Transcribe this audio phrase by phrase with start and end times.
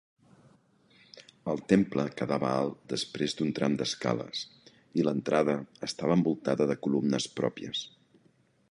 [1.51, 4.43] El temple quedava alt després d'un tram d'escales,
[5.01, 5.57] i l'entrada
[5.91, 7.89] estava envoltada de columnes pròpies.